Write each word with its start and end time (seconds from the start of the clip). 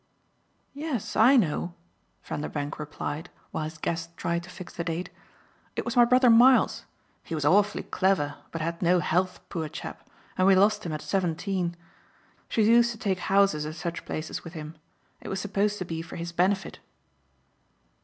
"Yes, 0.73 1.15
I 1.15 1.37
know," 1.37 1.75
Vanderbank 2.23 2.79
replied 2.79 3.29
while 3.51 3.65
his 3.65 3.77
guest 3.77 4.17
tried 4.17 4.41
to 4.41 4.49
fix 4.49 4.73
the 4.73 4.83
date. 4.83 5.11
"It 5.75 5.85
was 5.85 5.95
my 5.95 6.05
brother 6.05 6.31
Miles. 6.31 6.85
He 7.23 7.35
was 7.35 7.45
awfully 7.45 7.83
clever, 7.83 8.33
but 8.51 8.61
had 8.61 8.81
no 8.81 8.97
health, 8.99 9.41
poor 9.47 9.69
chap, 9.69 10.09
and 10.39 10.47
we 10.47 10.55
lost 10.55 10.87
him 10.87 10.91
at 10.91 11.03
seventeen. 11.03 11.75
She 12.49 12.63
used 12.63 12.89
to 12.93 12.97
take 12.97 13.19
houses 13.19 13.63
at 13.67 13.75
such 13.75 14.03
places 14.03 14.43
with 14.43 14.53
him 14.53 14.75
it 15.21 15.29
was 15.29 15.39
supposed 15.39 15.77
to 15.77 15.85
be 15.85 16.01
for 16.01 16.15
his 16.15 16.31
benefit." 16.31 16.79